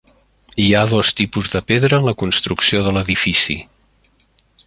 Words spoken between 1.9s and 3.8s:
en la construcció de l'edifici.